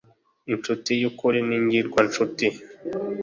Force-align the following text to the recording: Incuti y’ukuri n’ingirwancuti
Incuti 0.51 0.91
y’ukuri 1.01 1.39
n’ingirwancuti 1.47 2.47